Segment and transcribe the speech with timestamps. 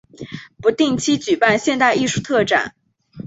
[0.59, 2.73] 不定期举办现代艺术特展。